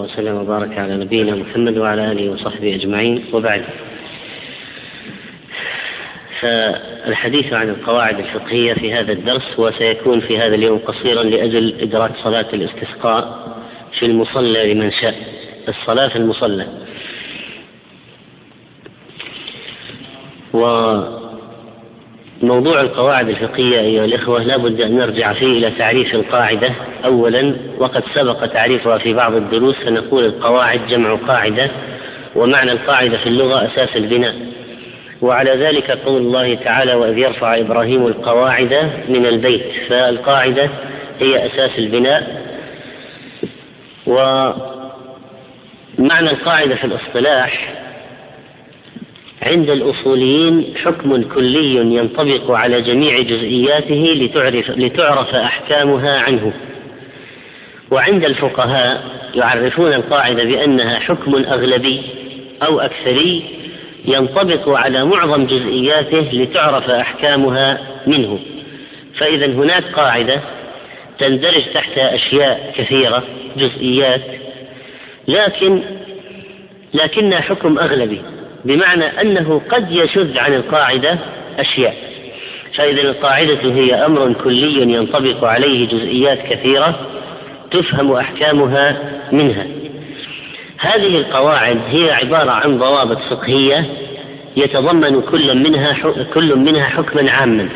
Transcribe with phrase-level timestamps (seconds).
[0.00, 3.24] وسلم وبارك على نبينا محمد وعلى آله وصحبه أجمعين.
[3.32, 3.64] وبعد
[6.40, 12.46] فالحديث عن القواعد الفقهية في هذا الدرس وسيكون في هذا اليوم قصيرا لأجل إدراك صلاة
[12.52, 13.48] الاستسقاء
[13.98, 15.14] في المصلى لمن شاء
[15.68, 16.66] الصلاة في المصلى.
[20.54, 20.64] و
[22.44, 26.70] موضوع القواعد الفقهية أيها الإخوة لا بد أن نرجع فيه إلى تعريف القاعدة.
[27.04, 31.70] أولا وقد سبق تعريفها في بعض الدروس فنقول القواعد جمع قاعدة
[32.36, 34.34] ومعنى القاعدة في اللغة أساس البناء.
[35.22, 40.70] وعلى ذلك قول الله تعالى وإذ يرفع إبراهيم القواعد من البيت فالقاعدة
[41.20, 42.42] هي أساس البناء.
[44.06, 44.60] ومعنى
[46.30, 47.83] القاعدة في الاصطلاح
[49.44, 56.52] عند الأصوليين حكم كلي ينطبق على جميع جزئياته لتعرف, لتعرف أحكامها عنه.
[57.90, 59.04] وعند الفقهاء
[59.34, 62.02] يعرفون القاعدة بأنها حكم أغلبي
[62.62, 63.42] أو أكثري
[64.04, 68.38] ينطبق على معظم جزئياته لتعرف أحكامها منه.
[69.18, 70.40] فإذا هناك قاعدة
[71.18, 73.22] تندرج تحت أشياء كثيرة
[73.56, 74.22] جزئيات
[75.28, 75.80] لكن
[76.94, 78.33] لكنها حكم أغلبي.
[78.64, 81.18] بمعنى أنه قد يشذ عن القاعدة
[81.58, 81.94] أشياء.
[82.74, 86.94] فإذا القاعدة هي أمر كلي ينطبق عليه جزئيات كثيرة
[87.70, 88.96] تفهم أحكامها
[89.32, 89.66] منها.
[90.78, 93.84] هذه القواعد هي عبارة عن ضوابط فقهية
[94.56, 95.96] يتضمن كل منها
[96.34, 97.68] كل منها حكما عاما.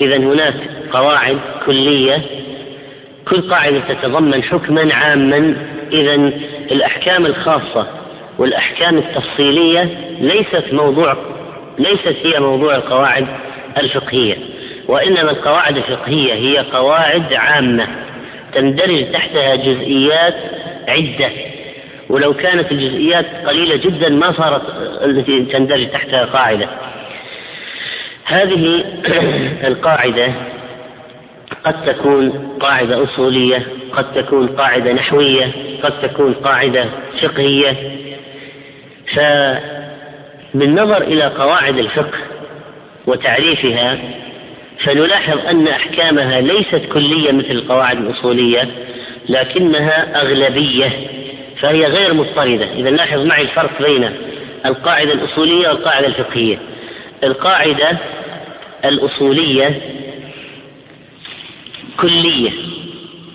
[0.00, 0.54] إذا هناك
[0.92, 2.22] قواعد كلية
[3.28, 5.56] كل قاعدة تتضمن حكما عاما.
[5.92, 6.14] إذا
[6.72, 7.86] الأحكام الخاصة
[8.38, 11.16] والأحكام التفصيلية ليست موضوع
[11.78, 13.26] ليست هي موضوع القواعد
[13.78, 14.36] الفقهية
[14.88, 17.88] وإنما القواعد الفقهية هي قواعد عامة
[18.54, 20.34] تندرج تحتها جزئيات
[20.88, 21.30] عدة
[22.08, 24.62] ولو كانت الجزئيات قليلة جدا ما صارت
[25.04, 26.68] التي تندرج تحتها قاعدة.
[28.24, 28.84] هذه
[29.68, 30.32] القاعدة
[31.64, 32.30] قد تكون
[32.60, 35.52] قاعدة أصولية قد تكون قاعدة نحوية
[35.82, 36.84] قد تكون قاعدة
[37.22, 37.95] فقهية.
[39.16, 42.18] فبالنظر إلى قواعد الفقه
[43.06, 43.98] وتعريفها
[44.78, 48.68] فنلاحظ أن أحكامها ليست كلية مثل القواعد الأصولية
[49.28, 50.90] لكنها أغلبية
[51.60, 52.72] فهي غير مضطردة.
[52.72, 54.10] إذا لاحظ معي الفرق بين
[54.66, 56.58] القاعدة الأصولية والقاعدة الفقهية.
[57.24, 57.98] القاعدة
[58.84, 59.80] الأصولية
[61.96, 62.50] كلية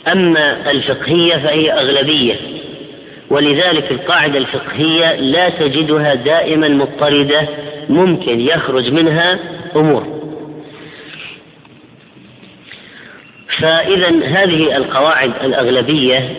[0.08, 2.36] أما الفقهية فهي أغلبية.
[3.32, 7.48] ولذلك القاعدة الفقهية لا تجدها دائما مضطردة
[7.90, 9.40] ممكن يخرج منها
[9.76, 10.22] أمور.
[13.60, 16.30] فإذا هذه القواعد الأغلبية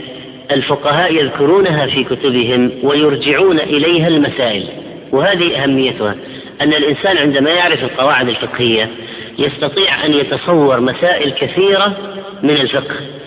[0.50, 4.68] الفقهاء يذكرونها في كتبهم ويرجعون إليها المسائل
[5.12, 6.16] وهذه أهميتها
[6.60, 8.90] أن الإنسان عندما يعرف القواعد الفقهية
[9.38, 11.96] يستطيع أن يتصور مسائل كثيرة
[12.42, 13.21] من الفقه.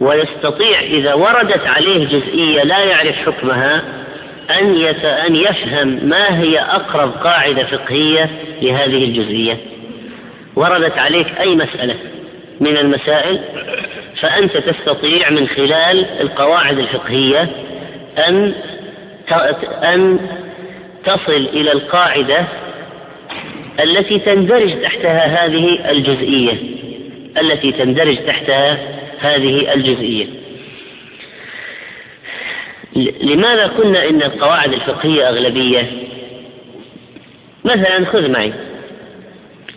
[0.00, 3.82] ويستطيع إذا وردت عليه جزئية لا يعرف حكمها
[4.50, 8.30] أن أن يفهم ما هي أقرب قاعدة فقهية
[8.62, 9.56] لهذه الجزئية.
[10.56, 11.94] وردت عليك أي مسألة
[12.60, 13.40] من المسائل
[14.20, 17.48] فأنت تستطيع من خلال القواعد الفقهية
[18.28, 18.54] أن
[19.82, 20.18] أن
[21.04, 22.44] تصل إلى القاعدة
[23.80, 26.52] التي تندرج تحتها هذه الجزئية
[27.40, 28.78] التي تندرج تحتها
[29.20, 30.26] هذه الجزئية.
[33.22, 35.90] لماذا قلنا إن القواعد الفقهية أغلبية؟
[37.64, 38.52] مثلا خذ معي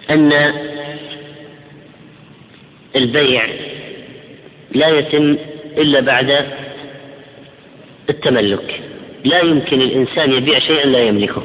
[0.10, 0.54] أن
[2.96, 3.48] البيع
[4.72, 5.38] لا يتم
[5.78, 6.46] إلا بعد
[8.10, 8.82] التملك.
[9.26, 11.44] لا يمكن الإنسان يبيع شيئا لا يملكه.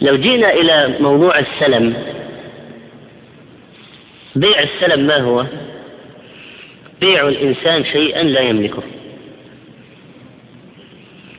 [0.00, 2.13] لو جينا إلى موضوع السلم
[4.36, 5.46] بيع السلم ما هو؟
[7.00, 8.82] بيع الإنسان شيئا لا يملكه.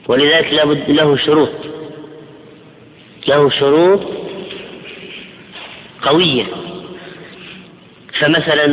[0.08, 1.52] ولذلك لابد له شروط.
[3.28, 4.02] له شروط
[6.02, 6.46] قوية.
[8.20, 8.66] فمثلا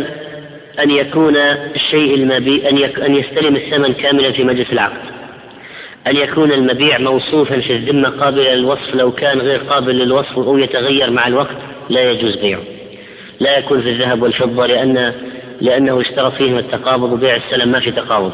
[0.82, 2.78] أن يكون الشيء المبيع أن.
[3.02, 5.12] أن يستلم الثمن كاملا في مجلس العقد.
[6.06, 11.10] أن يكون المبيع موصوفا في الذمة قابلا للوصف لو كان غير قابل للوصف أو يتغير
[11.10, 11.56] مع الوقت
[11.90, 12.71] لا يجوز بيعه.
[13.42, 15.12] لا يكون في الذهب والفضة لأن
[15.60, 18.32] لأنه اشترط فيهم التقابض وبيع السلم ما في تقابض.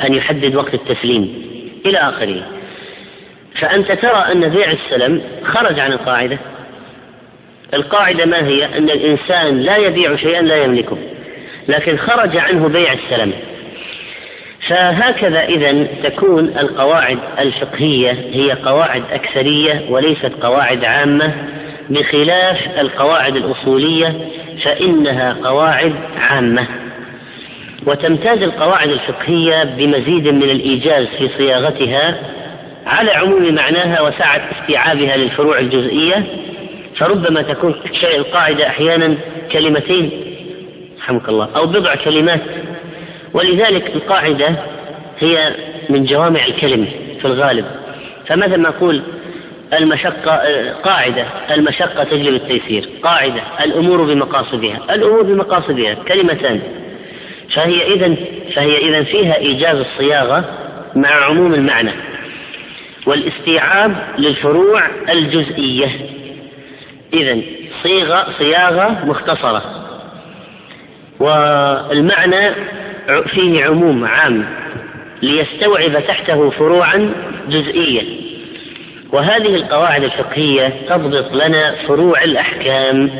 [0.00, 1.42] أن يحدد وقت التسليم
[1.86, 2.42] إلى آخره.
[3.60, 6.38] فأنت ترى أن بيع السلم خرج عن القاعدة.
[7.74, 10.98] القاعدة ما هي؟ أن الإنسان لا يبيع شيئا لا يملكه
[11.68, 13.32] لكن خرج عنه بيع السلم.
[14.68, 21.34] فهكذا إذا تكون القواعد الفقهية هي قواعد أكثرية وليست قواعد عامة.
[21.90, 24.28] بخلاف القواعد الأصولية
[24.64, 26.66] فإنها قواعد عامة.
[27.86, 32.18] وتمتاز القواعد الفقهية بمزيد من الإيجاز في صياغتها
[32.86, 36.26] على عموم معناها وسعة استيعابها للفروع الجزئية
[36.96, 39.16] فربما تكون شيء القاعدة أحيانا
[39.52, 40.10] كلمتين
[40.98, 42.40] رحمك الله أو بضع كلمات.
[43.32, 44.56] ولذلك القاعدة
[45.18, 45.54] هي
[45.88, 46.88] من جوامع الكلم
[47.20, 47.64] في الغالب.
[48.26, 49.02] فمثلا نقول
[49.72, 50.40] المشقة
[50.72, 51.26] قاعدة.
[51.50, 52.88] المشقة تجلب التيسير.
[53.02, 53.42] قاعدة.
[53.64, 54.94] الأمور بمقاصدها.
[54.94, 55.94] الأمور بمقاصدها.
[55.94, 56.60] كلمتان.
[57.54, 58.14] فهي إذا
[58.54, 60.44] فهي إذا فيها إيجاز الصياغة
[60.94, 61.92] مع عموم المعنى.
[63.06, 65.88] والاستيعاب للفروع الجزئية.
[67.14, 67.40] إذا
[67.82, 69.62] صيغة صياغة مختصرة.
[71.20, 72.54] والمعنى
[73.26, 74.44] فيه عموم عام
[75.22, 77.14] ليستوعب تحته فروعا
[77.48, 78.26] جزئية
[79.12, 83.10] وهذه القواعد الفقهية تضبط لنا فروع الأحكام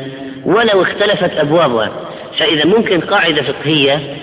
[0.45, 1.91] ولو اختلفت أبوابها.
[2.39, 4.17] فإذا ممكن قاعدة فقهية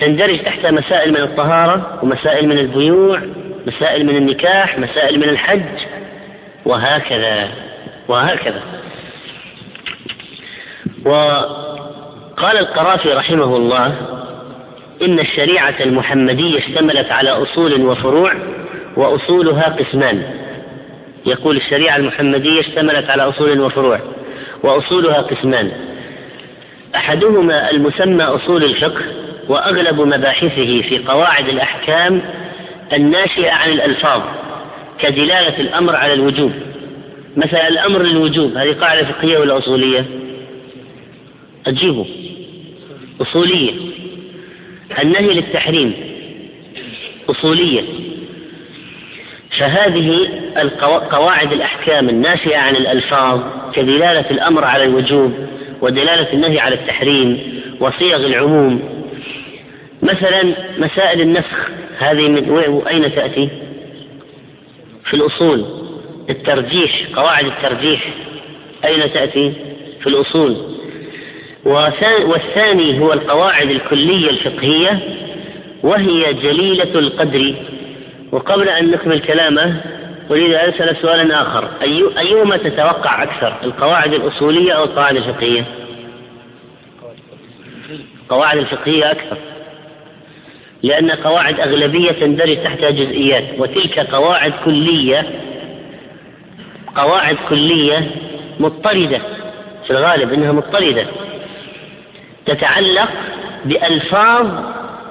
[0.00, 3.20] تندرج تحت مسائل من الطهارة ومسائل من البيوع
[3.66, 5.62] مسائل من النكاح مسائل من الحج
[6.64, 7.48] وهكذا
[8.08, 8.62] وهكذا.
[11.04, 13.94] وقال القرافي رحمه الله
[15.02, 18.32] إن الشريعة المحمدية اشتملت على أصول وفروع
[18.96, 20.39] وأصولها قسمان.
[21.26, 24.00] يقول الشريعة المحمدية اشتملت على أصول وفروع
[24.62, 25.72] وأصولها قسمان.
[26.94, 29.02] أحدهما المسمى أصول الفقه
[29.48, 32.22] وأغلب مباحثه في قواعد الأحكام
[32.92, 34.22] الناشئة عن الألفاظ
[35.00, 36.52] كدلالة الأمر على الوجوب.
[37.36, 40.04] مثلا الأمر للوجوب هذه قاعدة فقهية ولا أصولية؟
[41.66, 42.06] أجيبه.
[43.20, 43.72] أصولية.
[45.02, 45.94] النهي للتحريم.
[47.30, 47.82] أصولية.
[49.58, 50.39] فهذه
[51.10, 53.40] قواعد الأحكام الناشئة عن الألفاظ
[53.72, 55.32] كدلالة الأمر على الوجوب
[55.80, 59.00] ودلالة النهي على التحريم وصيغ العموم
[60.02, 60.42] مثلا
[60.78, 61.68] مسائل النسخ
[61.98, 63.48] هذه من أين تأتي؟
[65.04, 65.64] في الأصول
[66.30, 68.00] الترجيح قواعد الترجيح
[68.84, 69.52] أين تأتي؟
[70.00, 70.56] في الأصول
[72.24, 75.00] والثاني هو القواعد الكلية الفقهية
[75.82, 77.54] وهي جليلة القدر
[78.32, 79.80] وقبل أن نكمل كلامه
[80.30, 81.68] أريد أن أسأل سؤالا آخر.
[81.82, 85.64] أي أيهما تتوقع أكثر القواعد الأصولية أو القواعد الفقهية؟
[88.22, 89.36] القواعد الفقهية أكثر.
[90.82, 95.26] لأن قواعد أغلبية تندرج تحتها جزئيات وتلك قواعد كلية
[96.96, 98.10] قواعد كلية
[98.60, 99.20] مضطردة
[99.86, 101.06] في الغالب إنها مضطردة.
[102.46, 103.08] تتعلق
[103.64, 104.46] بألفاظ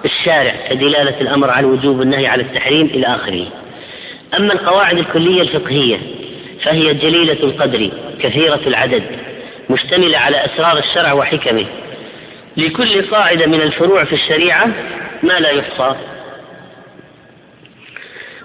[0.06, 3.46] الشارع كدلالة الأمر على الوجوب والنهي على التحريم إلى آخره.
[4.38, 6.00] أما القواعد الكلية الفقهية
[6.64, 7.92] فهي جليلة القدر
[8.22, 9.04] كثيرة العدد
[9.70, 11.66] مشتملة على أسرار الشرع وحكمه.
[12.58, 14.68] لكل قاعدة من الفروع في الشريعة
[15.24, 15.96] ما لا يحصى.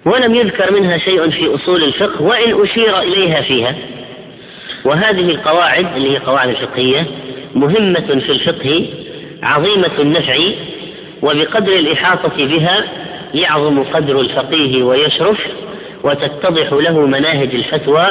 [0.04, 3.75] ولم يذكر منها شيء في أصول الفقه وإن أشير إليها فيها.
[4.84, 7.06] وهذه القواعد اللي هي قواعد الفقهية
[7.54, 8.87] مهمة في الفقه
[9.42, 10.37] عظيمة النفع
[11.22, 12.84] وبقدر الإحاطة بها
[13.34, 15.38] يعظم قدر الفقيه ويشرف
[16.04, 18.06] وتتضح له مناهج الفتوى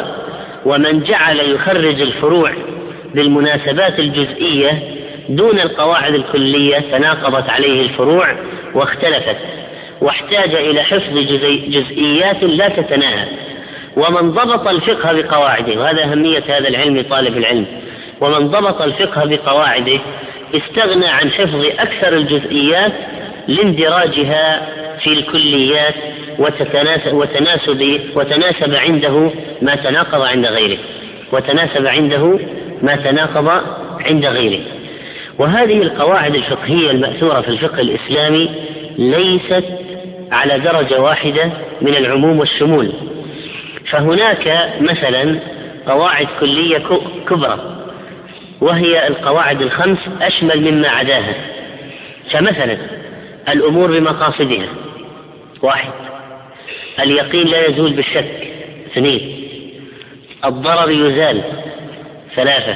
[0.66, 2.52] ومن جعل يخرج الفروع
[3.16, 4.80] بالمناسبات الجزئية
[5.30, 8.36] دون القواعد الكلية تناقضت عليه الفروع
[8.74, 9.38] واختلفت
[10.02, 11.18] واحتاج إلى حفظ
[11.68, 13.28] جزئيات لا تتناهى
[13.98, 17.66] ومن ضبط الفقه بقواعده وهذا أهمية هذا العلم طالب العلم
[18.22, 20.00] ومن ضبط الفقه بقواعده
[20.56, 22.92] استغنى عن حفظ أكثر الجزئيات
[23.48, 24.70] لاندراجها
[25.04, 25.96] في الكليات
[26.40, 27.84] وتناسب
[28.16, 30.78] وتناسب عنده ما تناقض عند غيره.
[31.32, 32.40] وتناسب عنده
[32.82, 33.62] ما تناقض
[34.00, 34.62] عند غيره.
[35.40, 38.50] وهذه القواعد الفقهية المأثورة في الفقه الإسلامي
[38.98, 39.64] ليست
[40.32, 41.50] على درجة واحدة
[41.82, 42.92] من العموم والشمول.
[43.90, 45.40] فهناك مثلا
[45.88, 46.84] قواعد كلية
[47.30, 47.60] كبرى
[48.62, 51.34] وهي القواعد الخمس أشمل مما عداها.
[52.32, 52.78] فمثلا
[53.50, 54.68] الأمور بمقاصدها.
[55.62, 55.92] واحد
[57.00, 58.48] اليقين لا يزول بالشك.
[58.92, 59.44] اثنين
[60.46, 61.42] الضرر يزال.
[62.36, 62.76] ثلاثة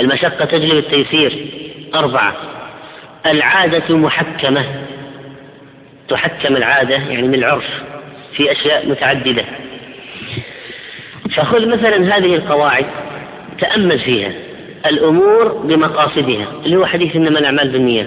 [0.00, 1.46] المشقة تجلب التيسير.
[1.94, 2.36] أربعة
[3.26, 4.64] العادة محكمة.
[6.08, 7.82] تحكم العادة يعني من العرف
[8.36, 9.44] في أشياء متعددة.
[11.36, 12.86] فخذ مثلا هذه القواعد
[13.58, 14.32] تأمل فيها
[14.86, 16.46] الأمور بمقاصدها.
[16.64, 18.06] اللي هو حديث إنما الأعمال بالنيات.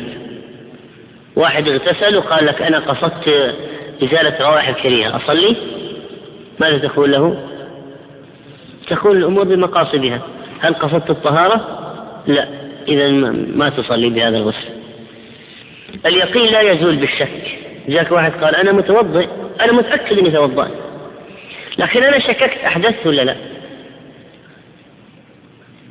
[1.36, 3.56] واحد اغتسل وقال لك أنا قصدت
[4.04, 5.16] إزالة روائح الكريهة.
[5.16, 5.56] أصلي؟
[6.60, 7.50] ماذا تقول له؟
[8.88, 10.22] تكون الأمور بمقاصدها.
[10.60, 11.80] هل قصدت الطهارة؟
[12.28, 12.48] لا.
[12.88, 13.12] إذا
[13.56, 14.70] ما تصلي بهذا الغسل
[16.06, 17.58] اليقين لا يزول بالشك.
[17.88, 19.28] جاك واحد قال أنا متوضئ.
[19.62, 20.72] أنا متأكد إني توضأت.
[21.78, 22.58] لكن أنا شككت.
[22.58, 23.36] أحدثت ولا لا؟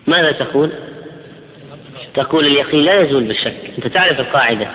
[0.07, 0.71] ماذا تقول؟
[2.15, 3.57] تقول اليقين لا يزول بالشك.
[3.79, 4.69] أنت تعرف القاعدة.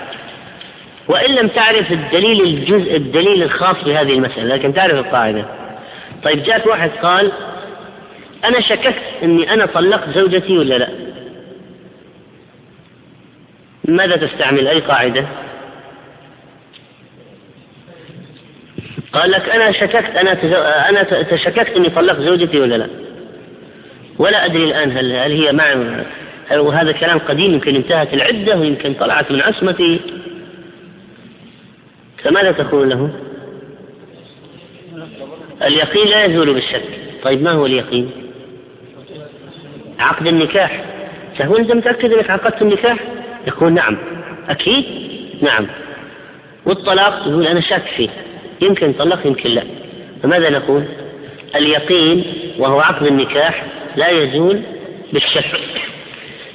[1.08, 5.44] وإن لم تعرف الدليل الجزء الدليل الخاص بهذه المسألة لكن تعرف القاعدة.
[6.24, 7.32] طيب جاءت واحد قال
[8.44, 10.88] أنا شككت أني أنا طلقت زوجتي ولا لا؟
[13.84, 15.26] ماذا تستعمل؟ أي قاعدة؟
[19.12, 20.32] قال لك أنا شككت أنا
[20.88, 22.88] أنا تشككت إني طلقت زوجتي ولا لا؟
[24.18, 25.74] ولا أدري الآن هل هل هي مع
[26.52, 30.00] وهذا كلام قديم يمكن انتهت العدة ويمكن طلعت من عصمتي.
[32.22, 33.10] فماذا تقول له؟
[35.62, 36.84] اليقين لا يزول بالشك.
[37.22, 38.10] طيب ما هو اليقين؟
[39.98, 40.84] عقد النكاح.
[41.38, 42.98] تقول أنت متأكد أنك عقدت النكاح؟
[43.46, 43.98] يقول نعم.
[44.48, 44.84] أكيد؟
[45.42, 45.66] نعم.
[46.66, 48.08] والطلاق؟ يقول أنا شاك فيه.
[48.60, 49.62] يمكن طلق يمكن لا.
[50.22, 50.84] فماذا نقول؟
[51.54, 52.24] اليقين
[52.58, 53.64] وهو عقد النكاح
[53.96, 54.60] لا يزول
[55.12, 55.60] بالشك.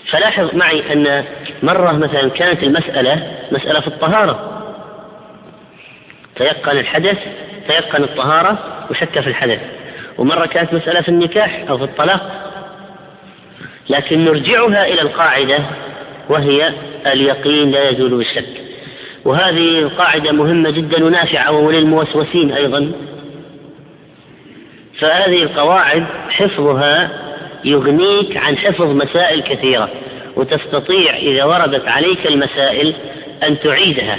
[0.09, 1.23] فلاحظ معي أن
[1.63, 4.52] مرة مثلا كانت المسألة مسألة في الطهارة.
[6.35, 7.17] تيقن الحدث
[7.67, 8.57] تيقن الطهارة
[8.91, 9.59] وشك في الحدث.
[10.17, 12.51] ومرة كانت مسألة في النكاح أو في الطلاق
[13.89, 15.59] لكن نرجعها إلى القاعدة
[16.29, 16.73] وهي
[17.07, 18.45] اليقين لا يزول بالشك.
[19.25, 22.91] وهذه القاعدة مهمة جدا ونافعة وللموسوسين أيضا.
[24.99, 27.09] فهذه القواعد حفظها
[27.65, 29.89] يغنيك عن حفظ مسائل كثيرة
[30.35, 32.93] وتستطيع إذا وردت عليك المسائل
[33.43, 34.17] أن تعيدها.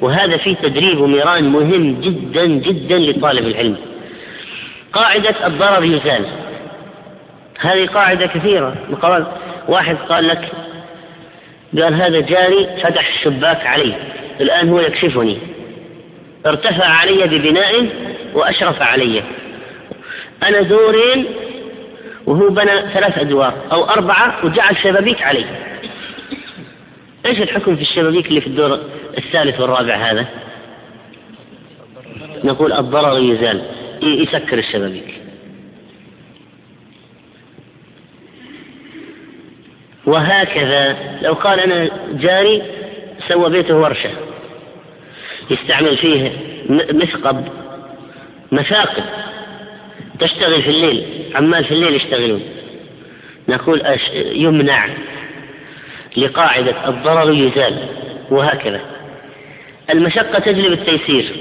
[0.00, 3.76] وهذا فيه تدريب وميران مهم جدا جدا لطالب العلم.
[4.92, 6.24] قاعدة الضرر يزال.
[7.60, 8.76] هذه قاعدة كثيرة.
[9.68, 10.52] واحد قال لك
[11.82, 13.94] قال هذا جاري فتح الشباك علي
[14.40, 15.38] الآن هو يكشفني.
[16.46, 17.88] ارتفع علي ببناء
[18.34, 19.22] وأشرف علي.
[20.42, 21.26] أنا دورين
[22.26, 25.44] وهو بنى ثلاث أدوار أو أربعة وجعل شبابيك علي.
[27.28, 28.80] إيش الحكم في الشبابيك اللي في الدور
[29.18, 30.26] الثالث والرابع هذا؟
[32.44, 33.62] نقول الضرر يزال
[34.02, 35.14] يسكر الشبابيك.
[40.06, 42.62] وهكذا لو قال أنا جاري
[43.28, 44.10] سوى بيته ورشة
[45.50, 46.32] يستعمل فيه
[46.92, 47.48] مثقب
[48.52, 49.04] مثاقب
[50.20, 51.04] تشتغل في الليل
[51.34, 52.42] عمال في الليل يشتغلون.
[53.48, 53.82] نقول
[54.14, 54.88] يمنع
[56.16, 57.88] لقاعدة الضرر يزال
[58.30, 58.80] وهكذا.
[59.90, 61.32] المشقة تجلب التيسير.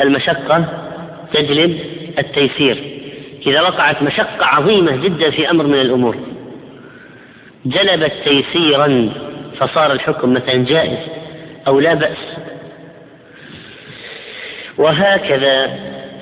[0.00, 0.64] المشقة
[1.32, 1.80] تجلب
[2.18, 2.78] التيسير.
[3.46, 6.16] إذا وقعت مشقة عظيمة جدا في أمر من الأمور.
[7.66, 9.12] جلبت تيسيرا
[9.58, 10.98] فصار الحكم مثلا جائز
[11.66, 12.36] أو لا بأس.
[14.78, 15.78] وهكذا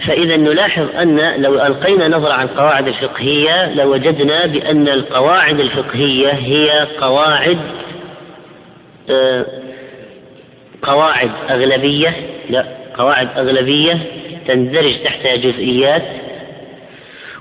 [0.06, 7.58] فإذا نلاحظ أن لو ألقينا نظرة عن القواعد الفقهية لوجدنا بأن القواعد الفقهية هي قواعد
[9.10, 9.46] آه،
[10.82, 12.14] قواعد أغلبية
[12.50, 12.64] لا
[12.96, 13.98] قواعد أغلبية
[14.48, 16.02] تندرج تحتها جزئيات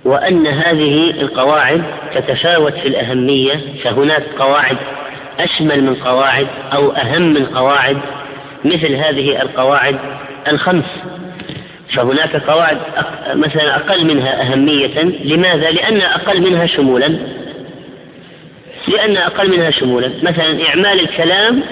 [0.06, 1.84] وأن هذه القواعد
[2.16, 4.78] تتفاوت في الأهمية فهناك قواعد
[5.40, 7.98] أشمل من قواعد أو أهم من قواعد
[8.66, 10.00] مثل هذه القواعد
[10.48, 10.86] الخمس.
[11.96, 12.78] فهناك قواعد
[13.34, 15.02] مثلا أقل منها أهمية.
[15.24, 17.18] لماذا؟ لأن أقل منها شمولا.
[18.88, 20.12] لأن أقل منها شمولا.
[20.24, 21.64] مثلا إعمال الكلام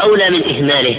[0.00, 0.96] أولى من إهماله.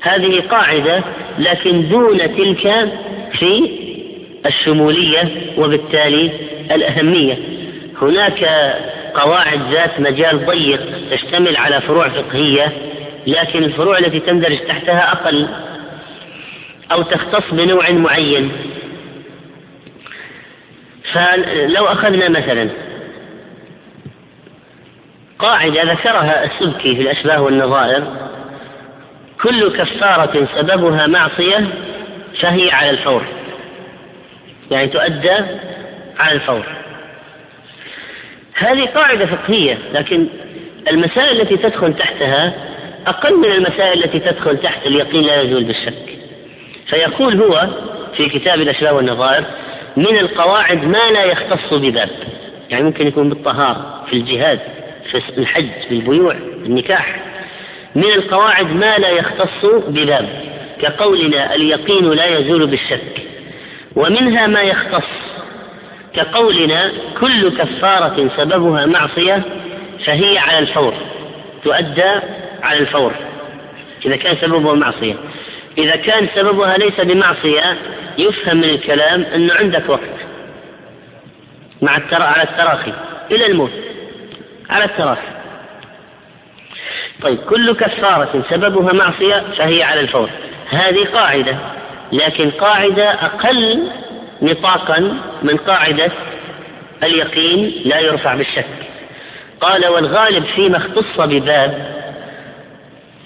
[0.00, 1.02] هذه قاعدة
[1.38, 2.88] لكن دون تلك
[3.32, 3.70] في
[4.46, 6.30] الشمولية وبالتالي
[6.70, 7.38] الأهمية.
[8.02, 8.44] هناك
[9.14, 12.72] قواعد ذات مجال ضيق تشتمل على فروع فقهية
[13.26, 15.46] لكن الفروع التي تندرج تحتها أقل.
[16.92, 18.52] أو تختص بنوع معين.
[21.12, 22.68] فلو أخذنا مثلا
[25.38, 28.04] قاعدة ذكرها السبكي في الأشباه والنظائر
[29.42, 31.68] كل كفارة سببها معصية
[32.40, 33.22] فهي على الفور.
[34.70, 35.34] يعني تؤدى
[36.18, 36.66] على الفور.
[38.54, 40.26] هذه قاعدة فقهية لكن
[40.90, 42.52] المسائل التي تدخل تحتها
[43.06, 46.18] أقل من المسائل التي تدخل تحت اليقين لا يزول بالشك.
[46.86, 47.68] فيقول هو
[48.16, 49.44] في كتاب الأشباه والنظائر
[49.96, 52.10] من القواعد ما لا يختص بباب
[52.70, 54.60] يعني ممكن يكون بالطهارة في الجهاد
[55.10, 57.20] في الحج في البيوع في النكاح.
[57.94, 60.28] من القواعد ما لا يختص بباب
[60.80, 63.22] كقولنا اليقين لا يزول بالشك.
[63.96, 65.08] ومنها ما يختص
[66.14, 69.42] كقولنا كل كفارة سببها معصية
[70.04, 70.94] فهي على الفور
[71.64, 72.20] تؤدى
[72.62, 73.12] على الفور.
[74.06, 75.14] إذا كان سببها معصية.
[75.78, 77.78] إذا كان سببها ليس بمعصية
[78.18, 80.00] يفهم من الكلام أنه عندك وقت.
[81.82, 82.92] مع الترا على التراخي.
[83.30, 83.70] إلى الموت.
[84.70, 85.28] على التراخي.
[87.22, 90.30] طيب كل كفارة سببها معصية فهي على الفور.
[90.70, 91.56] هذه قاعدة.
[92.12, 93.88] لكن قاعدة أقل
[94.42, 96.10] نطاقا من قاعدة
[97.02, 98.66] اليقين لا يرفع بالشك.
[99.60, 101.96] قال والغالب فيما اختص بباب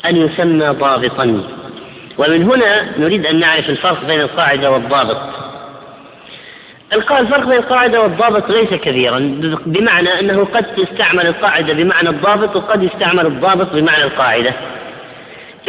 [0.07, 1.60] أن يسمى ضابطا.
[2.20, 5.16] ومن هنا نريد أن نعرف الفرق بين القاعدة والضابط.
[6.92, 9.18] الفرق بين القاعدة والضابط ليس كبيرا
[9.66, 14.52] بمعنى أنه قد تستعمل القاعدة بمعنى الضابط وقد يستعمل الضابط بمعنى القاعدة.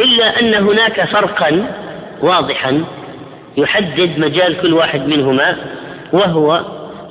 [0.00, 1.66] إلا أن هناك فرقا
[2.22, 2.84] واضحا
[3.56, 5.56] يحدد مجال كل واحد منهما
[6.12, 6.60] وهو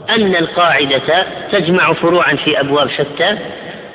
[0.09, 3.37] أن القاعدة تجمع فروعا في أبواب شتى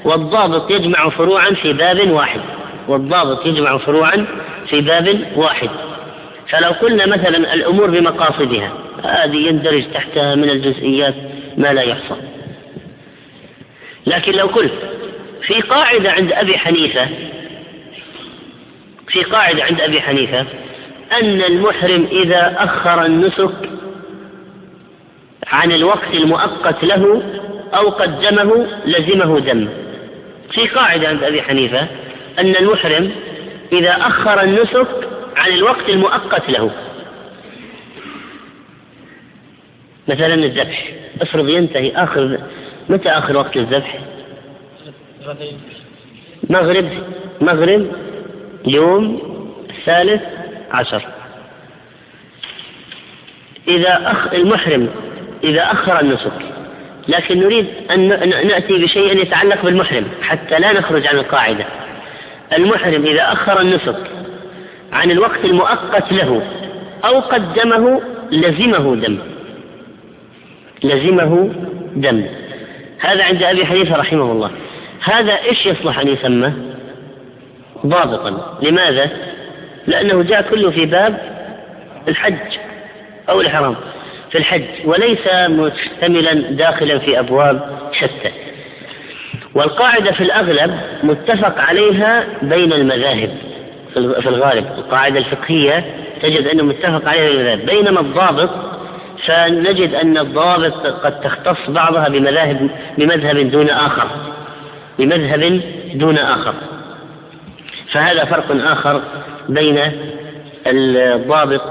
[0.04, 2.40] والضابط يجمع فروعا في باب واحد.
[2.88, 4.26] والضابط يجمع فروعا
[4.68, 5.70] في باب واحد.
[6.48, 8.72] فلو قلنا مثلا الأمور بمقاصدها
[9.04, 11.14] هذه يندرج تحتها من الجزئيات
[11.56, 12.14] ما لا يحصى
[14.06, 14.72] لكن لو قلت
[15.42, 17.08] في قاعدة عند أبي حنيفة
[19.08, 20.40] في قاعدة عند أبي حنيفة
[21.22, 23.70] أن المحرم إذا أخر النسك
[25.46, 27.22] عن الوقت المؤقت له
[27.74, 29.68] أو قدمه لزمه دم.
[30.50, 31.88] في قاعدة عند أبي حنيفة
[32.38, 33.10] أن المحرم
[33.72, 34.86] إذا أخر النسك
[35.36, 36.70] عن الوقت المؤقت له.
[40.08, 40.92] مثلا الذبح.
[41.22, 42.38] افرض ينتهي آخر
[42.88, 43.98] متى آخر وقت الذبح؟
[46.50, 46.88] مغرب.
[47.40, 47.92] مغرب
[48.66, 49.22] يوم
[49.70, 50.22] الثالث
[50.70, 51.02] عشر.
[53.68, 54.88] إذا أخ المحرم
[55.44, 56.32] إذا أخر النسك
[57.08, 58.08] لكن نريد أن
[58.48, 61.66] نأتي بشيء يتعلق بالمحرم حتى لا نخرج عن القاعدة.
[62.52, 63.96] المحرم إذا أخر النسك
[64.92, 66.42] عن الوقت المؤقت له
[67.04, 69.18] أو قدمه لزمه دم.
[70.84, 71.52] لزمه
[71.96, 72.26] دم.
[72.98, 74.50] هذا عند أبي حنيفة رحمه الله.
[75.02, 76.52] هذا إيش يصلح أن يسمى؟
[77.86, 78.58] ضابطا.
[78.62, 79.10] لماذا؟
[79.86, 81.18] لأنه جاء كله في باب
[82.08, 82.58] الحج
[83.28, 83.76] أو الحرام
[84.30, 88.32] في الحج وليس مشتملا داخلا في أبواب شتى.
[89.56, 93.30] والقاعدة في الأغلب متفق عليها بين المذاهب.
[93.94, 95.84] في الغالب القاعدة الفقهية
[96.22, 97.66] تجد أنه متفق عليها المذاهب.
[97.66, 98.50] بينما الضابط
[99.26, 104.08] فنجد أن الضابط قد تختص بعضها بمذاهب بمذهب دون آخر.
[104.98, 105.60] بمذهب
[105.94, 106.54] دون آخر.
[107.92, 109.00] فهذا فرق آخر
[109.48, 109.78] بين
[110.66, 111.62] الضابط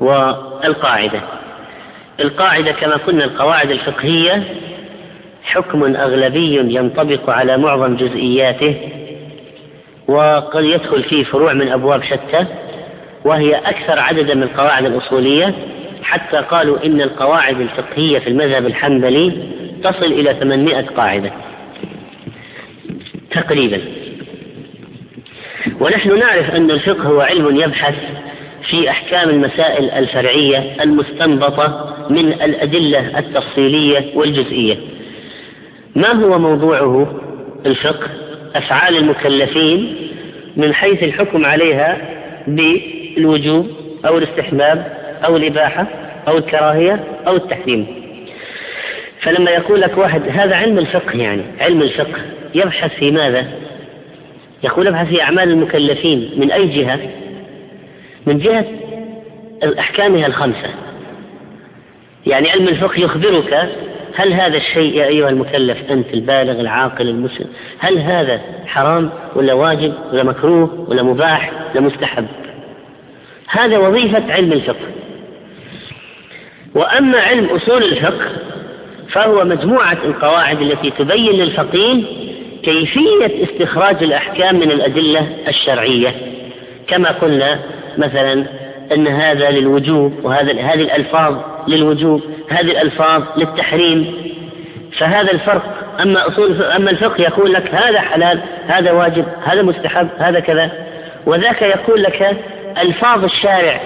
[0.00, 1.20] والقاعدة.
[2.20, 4.44] القاعدة كما قلنا القواعد الفقهية
[5.50, 8.74] حكم أغلبي ينطبق على معظم جزئياته
[10.08, 12.46] وقد يدخل فيه فروع من أبواب شتى
[13.24, 15.54] وهي أكثر عددا من القواعد الأصولية
[16.02, 19.32] حتى قالوا إن القواعد الفقهية في المذهب الحنبلي
[19.84, 21.32] تصل إلى 800 قاعدة
[23.30, 23.80] تقريبا.
[25.80, 27.94] ونحن نعرف أن الفقه هو علم يبحث
[28.70, 34.76] في أحكام المسائل الفرعية المستنبطة من الأدلة التفصيلية والجزئية.
[35.96, 37.20] ما هو موضوعه
[37.66, 38.08] الفقه؟
[38.54, 39.96] أفعال المكلفين
[40.56, 41.98] من حيث الحكم عليها
[42.46, 43.70] بالوجوب
[44.06, 44.92] أو الاستحباب
[45.24, 45.86] أو الإباحة
[46.28, 47.86] أو الكراهية أو التحريم.
[49.20, 52.20] فلما يقول لك واحد هذا علم الفقه يعني علم الفقه
[52.54, 53.46] يبحث في ماذا؟
[54.64, 57.00] يقول ابحث في أعمال المكلفين من أي جهة؟
[58.26, 58.66] من جهة
[59.78, 60.74] أحكامها الخمسة.
[62.26, 63.68] يعني علم الفقه يخبرك
[64.14, 67.46] هل هذا الشيء يا أيها المكلف أنت البالغ العاقل المسلم؟
[67.78, 72.26] هل هذا حرام ولا واجب ولا مكروه ولا مباح ولا مستحب؟
[73.48, 74.86] هذا وظيفة علم الفقه.
[76.74, 78.30] وأما علم أصول الفقه
[79.08, 82.02] فهو مجموعة القواعد التي تبين للفقيه
[82.62, 86.14] كيفية استخراج الأحكام من الأدلة الشرعية.
[86.88, 87.60] كما قلنا
[87.98, 88.46] مثلا
[88.92, 91.36] أن هذا للوجوب وهذا هذه الألفاظ
[91.68, 94.14] للوجوب هذه الألفاظ للتحريم.
[94.98, 95.62] فهذا الفرق
[96.02, 100.70] أما أصول أما الفقه يقول لك هذا حلال هذا واجب هذا مستحب هذا كذا.
[101.26, 102.36] وذاك يقول لك
[102.82, 103.80] ألفاظ الشارع.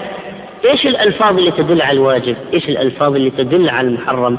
[0.64, 4.38] إيش الألفاظ اللي تدل على الواجب؟ إيش الألفاظ اللي تدل على المحرم؟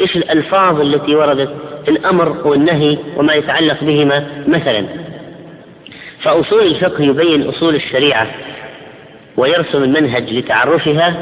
[0.00, 1.54] إيش الألفاظ التي وردت؟
[1.88, 4.86] الأمر والنهي وما يتعلق بهما مثلا.
[6.20, 8.26] فأصول الفقه يبين أصول الشريعة.
[9.36, 11.14] ويرسم المنهج لتعرفها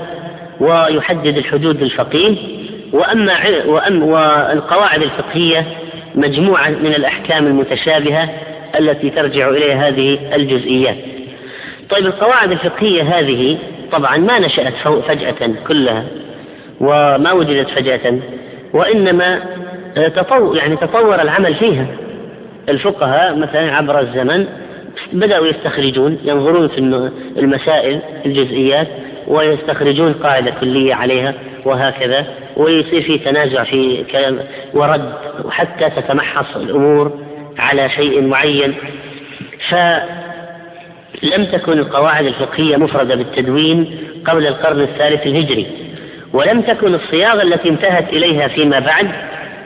[0.61, 2.37] ويحدد الحدود للفقيه
[2.93, 3.35] وأما
[3.67, 5.67] وأما والقواعد الفقهية
[6.15, 8.29] مجموعة من الأحكام المتشابهة
[8.79, 10.97] التي ترجع إليها هذه الجزئيات.
[11.91, 13.59] طيب القواعد الفقهية هذه
[13.93, 14.75] طبعا ما نشأت
[15.09, 16.05] فجأة كلها
[16.81, 18.19] وما وجدت فجأة
[18.75, 19.43] وإنما
[19.95, 21.87] تطور يعني تطور العمل فيها
[22.69, 24.47] الفقهاء مثلا عبر الزمن
[25.13, 26.79] بدأوا يستخرجون ينظرون في
[27.39, 28.89] المسائل الجزئيات
[29.27, 34.39] ويستخرجون قاعدة كلية عليها وهكذا ويصير في تنازع في كلام
[34.75, 35.13] ورد
[35.51, 37.19] حتى تتمحص الأمور
[37.59, 38.75] على شيء معين.
[39.69, 45.67] فلم تكن القواعد الفقهية مفردة بالتدوين قبل القرن الثالث الهجري
[46.33, 49.09] ولم تكن الصياغة التي انتهت إليها فيما بعد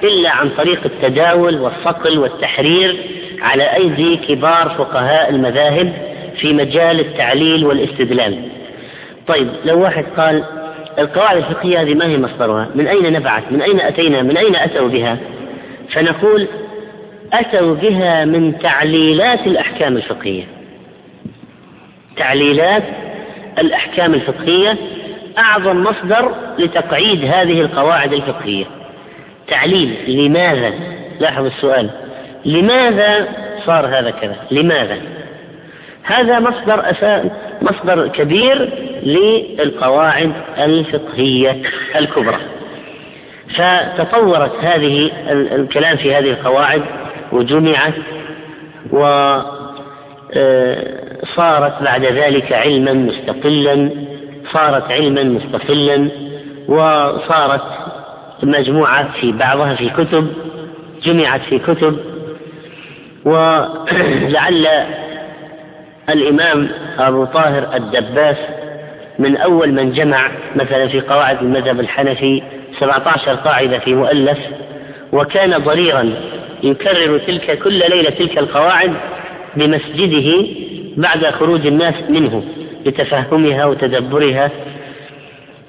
[0.03, 2.97] إلا عن طريق التداول والصقل والتحرير
[3.41, 5.93] على أيدي كبار فقهاء المذاهب
[6.41, 8.43] في مجال التعليل والاستدلال.
[9.27, 10.45] طيب لو واحد قال
[10.99, 14.89] القواعد الفقهية هذه ما هي مصدرها؟ من أين نبعت من أين أتينا؟ من أين أتوا
[14.89, 15.19] بها؟
[15.91, 16.49] فنقول
[17.33, 20.45] أتوا بها من تعليلات الأحكام الفقهية.
[22.17, 22.83] تعليلات
[23.59, 24.77] الأحكام الفقهية
[25.39, 28.65] أعظم مصدر لتقعيد هذه القواعد الفقهية.
[29.49, 30.73] تعليل لماذا؟
[31.21, 31.91] لاحظ السؤال.
[32.47, 33.29] لماذا
[33.67, 34.99] صار هذا كذا؟ لماذا؟
[36.03, 37.27] هذا مصدر أساس
[37.63, 41.63] مصدر كبير للقواعد الفقهية
[41.97, 42.39] الكبرى.
[43.55, 46.83] فتطورت هذه الكلام في هذه القواعد
[47.33, 47.95] وجمعت
[48.91, 49.53] وصارت
[50.37, 53.91] آه، بعد ذلك علما مستقلا
[54.53, 56.09] صارت علما مستقلا
[56.69, 57.63] وصارت
[58.43, 60.33] مجموعة في بعضها في كتب
[61.03, 62.16] جمعت في كتب
[63.27, 64.67] ولعل
[66.09, 68.37] الإمام أبو طاهر الدباس
[69.19, 72.43] من أول من جمع مثلا في قواعد المذهب الحنفي
[72.81, 74.39] 17 قاعدة في مؤلف
[75.13, 76.15] وكان ضريرا
[76.63, 78.93] يكرر تلك كل ليلة تلك القواعد
[79.57, 80.47] بمسجده
[80.97, 82.45] بعد خروج الناس منه
[82.87, 84.51] لتفهمها وتدبرها.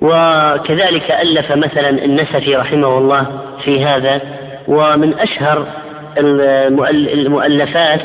[0.02, 3.26] وكذلك ألف مثلا النسفي رحمه الله
[3.64, 4.22] في هذا
[4.68, 5.68] ومن أشهر
[6.18, 8.02] المؤلفات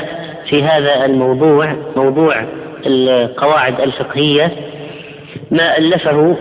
[0.47, 2.45] في هذا الموضوع موضوع
[2.87, 4.53] القواعد الفقهية.
[5.51, 6.37] ما ألفه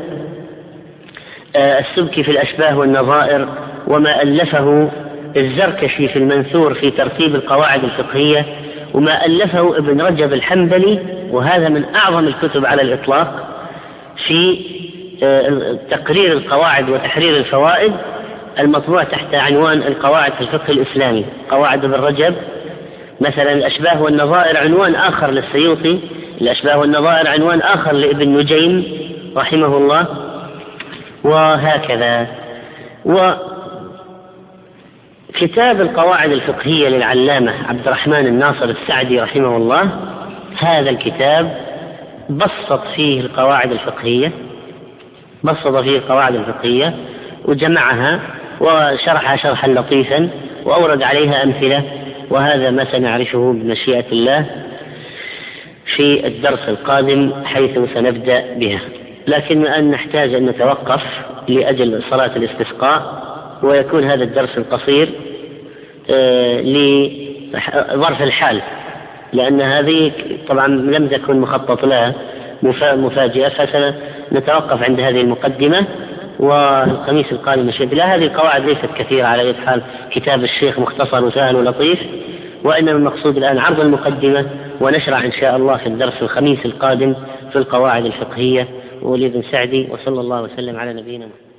[1.56, 3.48] آه، السبكي في الأشباه والنظائر
[3.88, 4.92] وما ألفه
[5.38, 8.46] الزركشي في المنثور في ترتيب القواعد الفقهية
[8.94, 11.00] وما ألفه ابن رجب الحنبلي
[11.32, 13.48] وهذا من أعظم الكتب على الإطلاق
[14.28, 14.60] في
[15.24, 17.94] آه، تقرير القواعد وتحرير الفوائد.
[18.60, 22.36] المطبوع تحت عنوان القواعد في الفقه الإسلامي قواعد ابن رجب.
[23.22, 26.00] مثلا الأشباه والنظائر عنوان آخر للسيوطي
[26.42, 28.86] الأشباه والنظائر عنوان آخر لابن نجيم
[29.38, 30.06] رحمه الله
[31.24, 32.28] وهكذا.
[35.36, 39.90] وكتاب القواعد الفقهية للعلامة عبد الرحمن الناصر السعدي رحمه الله
[40.58, 41.58] هذا الكتاب
[42.30, 44.32] بسط فيه القواعد الفقهية
[45.44, 46.96] بسط فيه القواعد الفقهية
[47.46, 48.20] وجمعها
[48.62, 50.30] وشرحها شرحا لطيفا
[50.66, 51.84] وأورد عليها أمثلة
[52.30, 54.46] وهذا ما سنعرفه بمشيئة الله
[55.96, 58.80] في الدرس القادم حيث سنبدأ بها.
[59.28, 61.04] لكن الآن نحتاج أن نتوقف
[61.48, 63.22] لأجل صلاة الاستسقاء
[63.64, 65.10] ويكون هذا الدرس القصير
[66.12, 68.62] آه، لظرف الحال
[69.34, 70.12] لأن هذه
[70.48, 72.14] طبعا لم تكن مخطط لها
[72.82, 75.86] مفاجئة فسنتوقف عند هذه المقدمة
[76.42, 79.82] والخميس القادم بشيء الله هذه القواعد ليست كثيرة على أي حال.
[80.12, 82.00] كتاب الشيخ مختصر وسهل ولطيف
[82.64, 84.46] وإنما المقصود الآن عرض المقدمة
[84.82, 87.16] ونشرع إن شاء الله في الدرس الخميس القادم
[87.52, 88.68] في القواعد الفقهية.
[89.02, 91.51] ولي بن سعدي وصلى الله وسلم على نبينا محمد.